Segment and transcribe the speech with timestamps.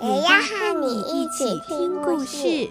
[0.00, 2.70] 也要和你一起听故事。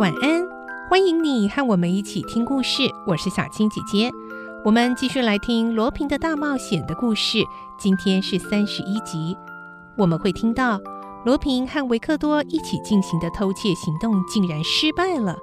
[0.00, 0.44] 晚安，
[0.90, 2.82] 欢迎你和我们一起听故事。
[3.06, 4.10] 我是小青姐姐，
[4.64, 7.38] 我们继续来听罗平的大冒险的故事。
[7.78, 9.36] 今天是三十一集，
[9.96, 10.80] 我们会听到
[11.24, 15.38] 罗平和维克多一起进行的偷窃行动竟然失败了。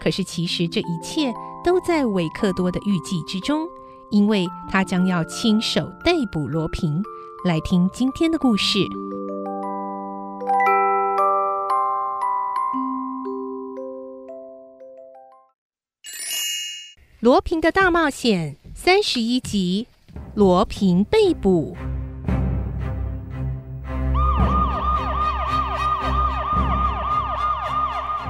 [0.00, 1.34] 可是其实这一切
[1.64, 3.66] 都在维克多的预计之中，
[4.10, 7.02] 因为他将要亲手逮捕罗平。
[7.44, 8.78] 来听今天的故事。
[17.20, 19.88] 罗平的大冒险三十一集，
[20.34, 21.76] 罗平被捕。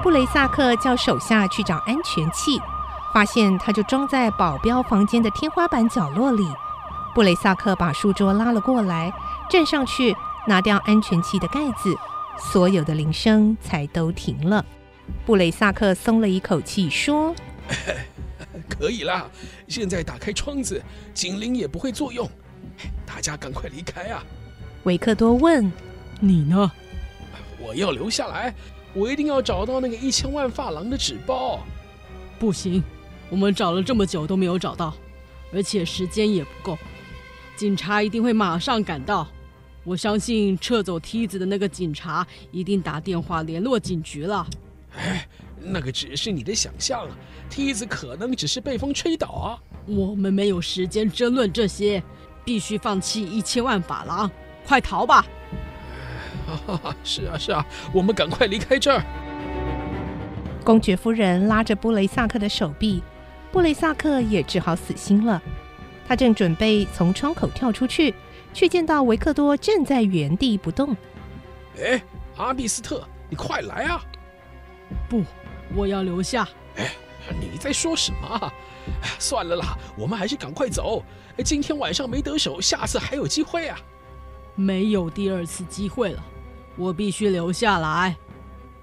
[0.05, 2.61] 布雷萨克叫手下去找安全器，
[3.11, 6.47] 发现它就装在保镖房间的天花板角落里。
[7.15, 9.11] 布雷萨克把书桌拉了过来，
[9.49, 11.97] 站上去拿掉安全器的盖子，
[12.37, 14.63] 所有的铃声才都停了。
[15.25, 17.33] 布雷萨克松了一口气，说。
[18.69, 19.25] 可以啦，
[19.67, 20.79] 现在打开窗子，
[21.15, 22.29] 警铃也不会作用。
[23.07, 24.23] 大家赶快离开啊！
[24.83, 25.73] 维克多问
[26.21, 26.71] ：“你呢？”
[27.57, 28.53] 我要留下来，
[28.95, 31.59] 我一定要找到那个一千万法郎的纸包。
[32.39, 32.83] 不行，
[33.29, 34.93] 我们找了这么久都没有找到，
[35.53, 36.77] 而且时间也不够。
[37.55, 39.27] 警察一定会马上赶到。
[39.83, 44.47] 我相信撤走梯子的那个警察一定打电话联络警局了。
[44.97, 45.27] 哎。
[45.67, 47.07] 那个只是你的想象，
[47.49, 49.57] 梯子可能只是被风吹倒啊！
[49.87, 52.03] 我们没有时间争论这些，
[52.43, 54.29] 必须放弃一千万法郎，
[54.63, 55.25] 快逃吧！
[56.65, 59.03] 哈哈，是啊是啊，我们赶快离开这儿。
[60.63, 63.03] 公爵夫人拉着布雷萨克的手臂，
[63.51, 65.41] 布雷萨克也只好死心了。
[66.07, 68.13] 他正准备从窗口跳出去，
[68.53, 70.95] 却见到维克多站在原地不动。
[71.79, 72.01] 哎，
[72.37, 74.03] 阿比斯特，你快来啊！
[75.09, 75.23] 不。
[75.75, 76.47] 我要留下。
[76.77, 76.91] 哎，
[77.39, 78.53] 你在说什么？
[79.17, 81.03] 算了啦，我们还是赶快走。
[81.43, 83.77] 今天晚上没得手，下次还有机会啊。
[84.53, 86.23] 没有第二次机会了，
[86.77, 88.15] 我必须留下来。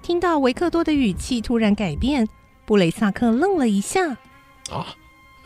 [0.01, 2.27] 听到维克多的语气突然改变，
[2.65, 4.11] 布雷萨克愣了一下。
[4.69, 4.87] 啊？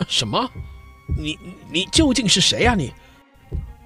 [0.07, 0.49] 什么？
[1.17, 1.37] 你
[1.71, 2.75] 你究竟是谁呀？
[2.75, 2.93] 你？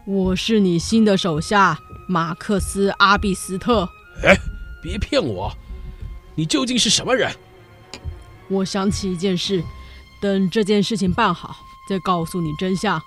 [0.06, 1.78] 我是你新的手下
[2.08, 3.88] 马克思阿比斯特。
[4.24, 4.36] 哎，
[4.82, 5.52] 别骗我。
[6.36, 7.32] 你究竟是什么人？
[8.50, 9.64] 我想起一件事，
[10.22, 11.56] 等这件事情办好，
[11.88, 13.02] 再告诉你真相。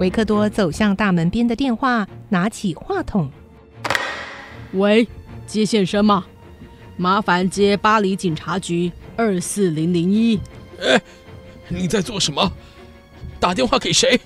[0.00, 3.30] 维克多走向大门边的电话，拿起话筒
[4.72, 5.06] ：“喂，
[5.46, 6.24] 接线生吗？
[6.96, 10.40] 麻烦接巴黎警察局二四零零一。”
[10.80, 10.98] 哎，
[11.68, 12.50] 你在做什么？
[13.38, 14.18] 打电话给谁？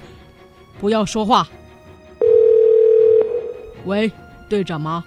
[0.79, 1.49] 不要说话。
[3.85, 4.13] 喂，
[4.49, 5.05] 队长吗？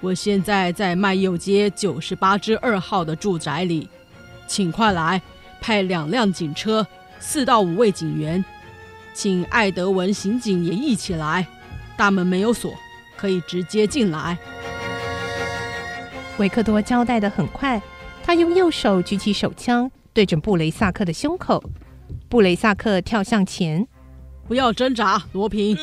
[0.00, 3.88] 我现在在麦右街九十八之二号的住宅里，
[4.48, 5.22] 请快来，
[5.60, 6.84] 派两辆警车，
[7.20, 8.44] 四到五位警员，
[9.12, 11.46] 请艾德文刑警也一起来。
[11.96, 12.72] 大门没有锁，
[13.16, 14.38] 可以直接进来。
[16.38, 17.80] 维克多交代的很快，
[18.22, 21.62] 他用右手举起手枪，对准布雷萨克的胸口。
[22.28, 23.86] 布雷萨克跳向前，
[24.48, 25.76] 不要挣扎，罗平。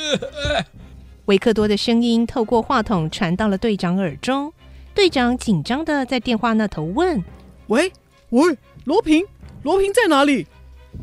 [1.26, 4.52] 维克多的声音透过话筒传到了队长耳中，
[4.96, 7.24] 队长紧张的在电话那头问
[7.68, 7.92] ：“喂
[8.30, 9.24] 喂，罗平，
[9.62, 10.48] 罗平在哪里？”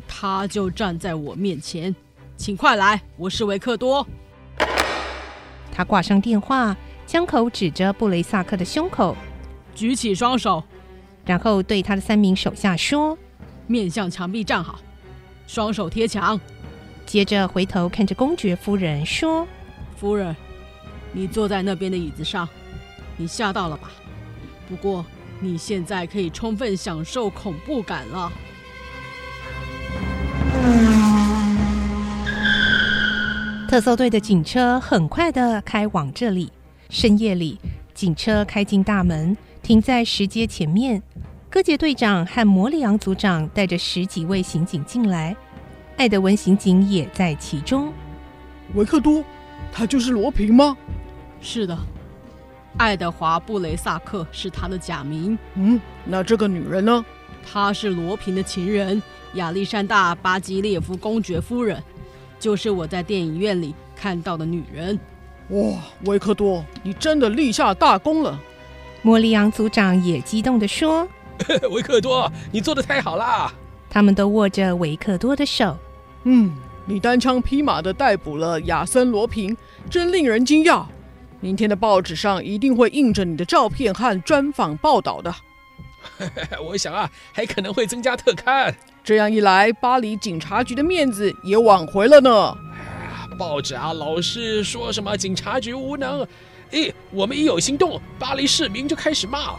[0.07, 1.95] 他就站在我面前，
[2.37, 4.05] 请快来，我是维克多。
[5.71, 6.75] 他挂上电话，
[7.07, 9.15] 枪口指着布雷萨克的胸口，
[9.73, 10.61] 举起双手，
[11.25, 13.17] 然后对他的三名手下说
[13.67, 14.79] ：“面向墙壁站好，
[15.47, 16.39] 双手贴墙。”
[17.05, 19.47] 接着回头看着公爵夫人说。
[19.95, 20.35] 夫人，
[21.13, 22.47] 你坐在那边的椅子上，
[23.15, 23.89] 你吓到了吧？
[24.67, 25.05] 不过
[25.39, 28.31] 你现在可以充分享受恐怖感了。
[33.75, 36.49] 特搜队的警车很快地开往这里。
[36.89, 37.59] 深夜里，
[37.93, 41.03] 警车开进大门，停在石阶前面。
[41.49, 45.35] 戈杰队长和摩里昂组长带着十几位刑警进来，
[45.97, 47.91] 艾德文刑警也在其中。
[48.75, 49.21] 维克多，
[49.73, 50.77] 他就是罗平吗？
[51.41, 51.77] 是的，
[52.77, 55.37] 爱德华·布雷萨克是他的假名。
[55.55, 57.03] 嗯，那这个女人呢？
[57.45, 61.83] 她是罗平的情人，亚历山大·巴基列夫公爵夫人，
[62.39, 64.99] 就是我在电影院里看到的女人。
[65.49, 68.39] 哇，维克多，你真的立下大功了！
[69.01, 71.07] 莫里昂组长也激动地说
[71.69, 73.53] ：“维克多，你做得太好啦！”
[73.89, 75.77] 他们都握着维克多的手。
[76.23, 76.55] 嗯，
[76.85, 79.55] 你单枪匹马地逮捕了亚森·罗平，
[79.89, 80.85] 真令人惊讶。
[81.39, 85.35] 明天的报纸上一定会印着你的照片和专访报道的。
[86.65, 88.75] 我想啊，还可能会增加特刊。
[89.05, 92.57] 这样一来，巴黎警察局的面子也挽回了呢。
[93.37, 96.27] 报纸啊，老是说什么警察局无能，
[96.71, 99.53] 诶，我们一有行动，巴黎市民就开始骂。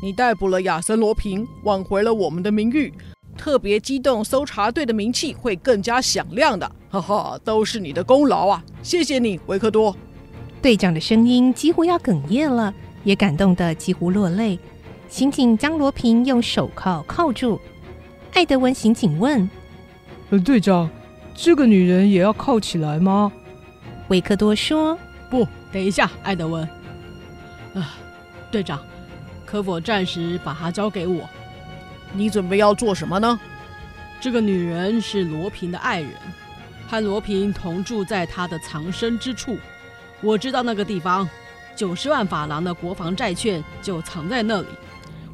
[0.00, 2.94] 你逮捕了亚森·罗平，挽回了我们的名誉，
[3.36, 6.70] 特别机动搜查队的名气会更加响亮的。
[6.88, 8.62] 哈哈，都是你的功劳啊！
[8.84, 9.96] 谢谢你，维克多。
[10.60, 12.72] 队长的声音几乎要哽咽了，
[13.02, 14.56] 也感动得几乎落泪。
[15.08, 17.60] 刑警将罗平用手铐铐住。
[18.32, 19.48] 艾德文刑警问
[20.30, 20.88] ：“呃，队长。”
[21.34, 23.32] 这个女人也要铐起来吗？
[24.08, 24.98] 维克多说
[25.30, 26.62] ：“不，等一下，艾德文。
[27.74, 27.94] 啊，
[28.50, 28.80] 队长，
[29.46, 31.28] 可否暂时把她交给我？
[32.12, 33.40] 你准备要做什么呢？
[34.20, 36.12] 这个女人是罗平的爱人，
[36.86, 39.56] 和罗平同住在他的藏身之处。
[40.20, 41.28] 我知道那个地方，
[41.74, 44.68] 九十万法郎的国防债券就藏在那里。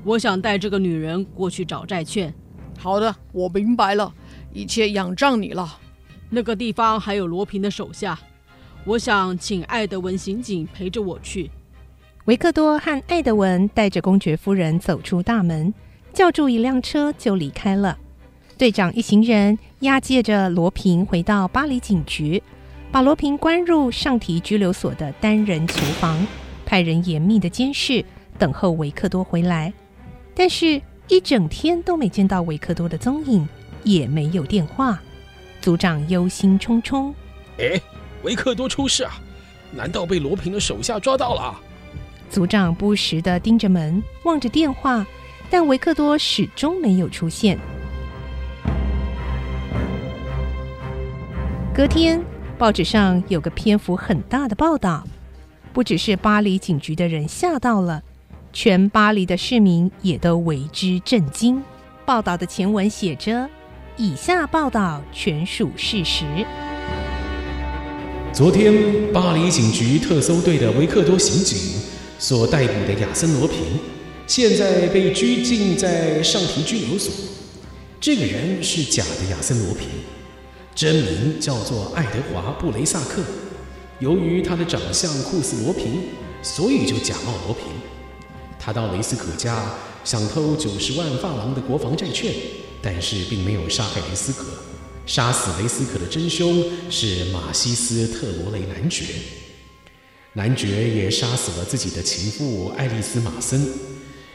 [0.04, 2.32] 我想带这个女人过去找债券。
[2.78, 4.14] 好的，我明白了，
[4.52, 5.78] 一切仰仗你了。”
[6.30, 8.18] 那个地方还有罗平的手下，
[8.84, 11.50] 我想请艾德文刑警陪着我去。
[12.26, 15.72] 维克多和艾德文带着公爵夫人走出大门，
[16.12, 17.98] 叫住一辆车就离开了。
[18.58, 22.42] 队长一行人押解着罗平回到巴黎警局，
[22.92, 26.26] 把罗平关入上提拘留所的单人囚房，
[26.66, 28.04] 派人严密的监视，
[28.38, 29.72] 等候维克多回来。
[30.34, 33.48] 但是，一整天都没见到维克多的踪影，
[33.82, 35.00] 也没有电话。
[35.60, 37.12] 组长忧心忡忡
[37.58, 37.80] ：“哎，
[38.22, 39.18] 维克多出事啊？
[39.72, 41.58] 难道被罗平的手下抓到了？”
[42.28, 45.06] 组长不时的盯着门，望着电话，
[45.48, 47.58] 但维克多始终没有出现。
[51.74, 52.22] 隔天，
[52.58, 55.06] 报纸上有个篇幅很大的报道，
[55.72, 58.02] 不只是巴黎警局的人吓到了，
[58.52, 61.62] 全巴黎的市民也都为之震惊。
[62.04, 63.48] 报道的前文写着。
[64.00, 66.24] 以下报道全属事实。
[68.32, 71.58] 昨天，巴黎警局特搜队的维克多刑警
[72.16, 73.58] 所逮捕的亚森·罗平，
[74.28, 77.12] 现在被拘禁在上提拘留所。
[78.00, 79.88] 这个人是假的亚森·罗平，
[80.76, 83.20] 真名叫做爱德华·布雷萨克。
[83.98, 86.02] 由于他的长相酷似罗平，
[86.40, 87.64] 所以就假冒罗平。
[88.68, 89.64] 他到雷斯可家
[90.04, 92.30] 想偷九十万法郎的国防债券。
[92.80, 94.44] 但是并没有杀害雷斯可，
[95.04, 99.04] 杀死雷斯可的真凶是马西斯特罗雷男爵，
[100.34, 103.68] 男爵也杀死了自己的情妇爱丽丝马森，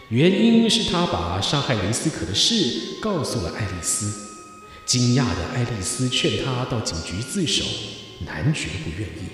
[0.09, 4.11] 原因是他把杀害雷斯可的事告诉了爱丽丝，
[4.85, 7.63] 惊讶的爱丽丝劝他到警局自首，
[8.25, 9.29] 男爵不愿意，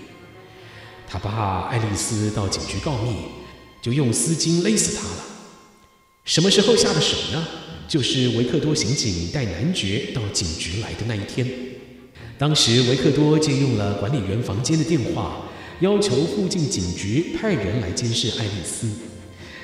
[1.08, 3.16] 他怕爱丽丝到警局告密，
[3.82, 5.26] 就用丝巾勒死他了。
[6.26, 7.48] 什么时候下的手呢？
[7.88, 11.48] 就是维克多刑警带男爵到警局来的那一天，
[12.38, 18.88] 当时维克多借用了管理员房间的电话，要求附近警局派人来监视爱丽丝，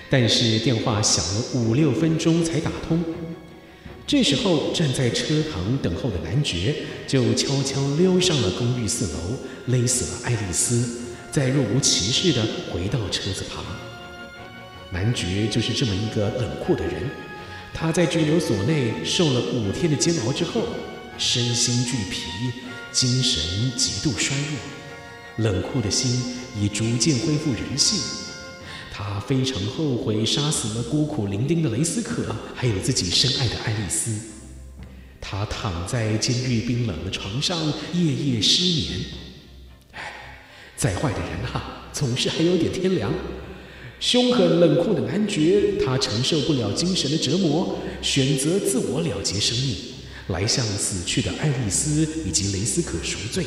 [0.09, 3.03] 但是电话响了五六分钟才打通。
[4.07, 10.83] 这时候站在车旁等候的男爵就悄悄溜上了公寓四楼，勒死了爱丽丝，
[11.31, 13.63] 再若无其事地回到车子旁。
[14.95, 17.03] 男爵就是这么一个冷酷的人。
[17.73, 20.61] 他在拘留所内受了五天的煎熬之后，
[21.17, 22.21] 身心俱疲，
[22.93, 27.99] 精神极度衰弱，冷酷的心已逐渐恢复人性。
[28.89, 34.17] 他非常后悔杀死了孤苦伶仃的雷斯可，还有自己深爱的爱丽丝。
[35.19, 37.61] 他躺在监狱冰冷的床上，
[37.91, 39.01] 夜夜失眠。
[39.91, 40.13] 唉，
[40.77, 43.11] 再坏的人啊，总是还有点天良。
[44.05, 49.75] 凶狠冷酷的男爵，他承受不了精神的折磨，选择自我了结生命，
[50.27, 53.43] 来向死去的爱丽丝以及雷斯可赎罪。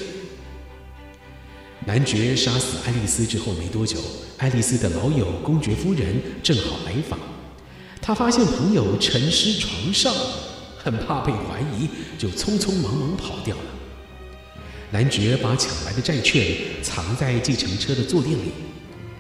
[1.87, 3.99] 男爵杀死爱丽丝之后没多久，
[4.39, 7.21] 爱丽丝的老友公爵夫人正好来访，
[8.03, 10.13] 他发现朋友沉尸床上，
[10.77, 11.89] 很怕被怀疑，
[12.19, 13.63] 就匆匆忙忙跑掉了。
[14.91, 16.45] 男爵把抢来的债券
[16.83, 18.51] 藏在计程车的坐垫里，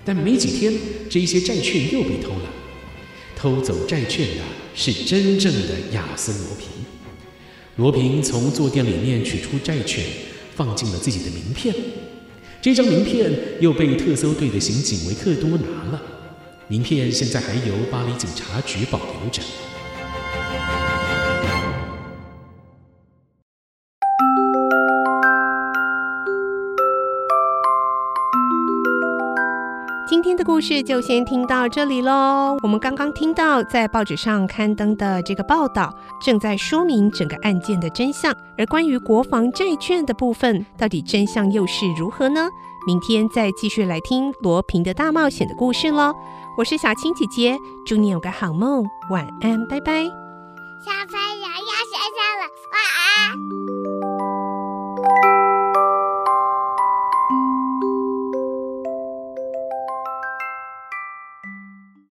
[0.09, 0.73] 但没几天，
[1.11, 2.50] 这些债券又被偷了。
[3.37, 4.43] 偷走债券的
[4.75, 6.69] 是真正的亚森罗平。
[7.77, 10.03] 罗平从坐垫里面取出债券，
[10.57, 11.75] 放进了自己的名片。
[12.62, 16.03] 这张名片又被特搜队的刑警维克多拿了。
[16.69, 19.43] 名片现在还由巴黎警察局保留着。
[30.38, 32.57] 的故事就先听到这里喽。
[32.62, 38.33] 我们刚刚听到在报纸上刊登的这个报道，正在说明整个案件的真相。
[38.57, 42.49] 而关于国防债券的部分，到底真相又是如何呢？
[42.87, 46.14] 明天再继续来听罗平的大冒险的故事喽。
[46.57, 50.04] 我是小青姐姐，祝你有个好梦，晚安，拜拜。
[50.04, 51.18] 小飞，